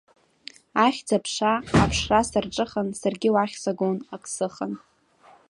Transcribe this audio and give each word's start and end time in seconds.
Ахьӡ-аԥша, 0.85 1.53
аԥшра 1.83 2.19
сарҿыхан, 2.29 2.87
саргьы 2.99 3.29
уахь 3.33 3.55
сагон 3.63 3.97
ак 4.15 4.23
сыхан. 4.33 4.73